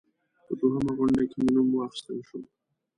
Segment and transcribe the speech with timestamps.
[0.45, 2.39] په دوهمه غونډه کې مې نوم واخیستل شو.